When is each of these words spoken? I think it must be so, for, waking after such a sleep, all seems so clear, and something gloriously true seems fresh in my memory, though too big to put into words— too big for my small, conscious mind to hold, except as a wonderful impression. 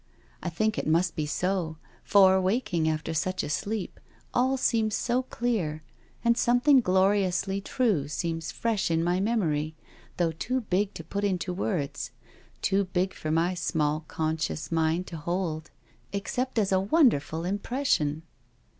I 0.41 0.49
think 0.49 0.79
it 0.79 0.87
must 0.87 1.15
be 1.15 1.27
so, 1.27 1.77
for, 2.03 2.41
waking 2.41 2.89
after 2.89 3.13
such 3.13 3.43
a 3.43 3.49
sleep, 3.49 3.99
all 4.33 4.57
seems 4.57 4.95
so 4.95 5.21
clear, 5.21 5.83
and 6.25 6.35
something 6.35 6.81
gloriously 6.81 7.61
true 7.61 8.07
seems 8.07 8.51
fresh 8.51 8.89
in 8.89 9.03
my 9.03 9.19
memory, 9.19 9.75
though 10.17 10.31
too 10.31 10.61
big 10.61 10.95
to 10.95 11.03
put 11.03 11.23
into 11.23 11.53
words— 11.53 12.09
too 12.63 12.85
big 12.85 13.13
for 13.13 13.29
my 13.29 13.53
small, 13.53 13.99
conscious 14.07 14.71
mind 14.71 15.05
to 15.05 15.17
hold, 15.17 15.69
except 16.11 16.57
as 16.57 16.71
a 16.71 16.79
wonderful 16.79 17.45
impression. 17.45 18.23